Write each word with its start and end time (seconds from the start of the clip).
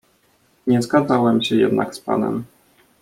"Nie 0.67 0.81
zgadzałem 0.81 1.43
się 1.43 1.55
jednak 1.55 1.95
z 1.95 1.99
panem." 1.99 2.45